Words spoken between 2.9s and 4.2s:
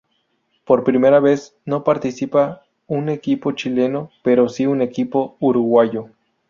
equipo chileno,